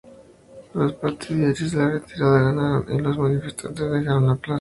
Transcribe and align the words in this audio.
Los 0.73 0.93
partidarios 0.93 1.73
de 1.73 1.77
la 1.77 1.89
retirada 1.91 2.41
ganaron, 2.41 2.87
y 2.91 2.97
los 2.99 3.19
manifestantes 3.19 3.91
dejaron 3.91 4.29
la 4.29 4.35
plaza. 4.35 4.49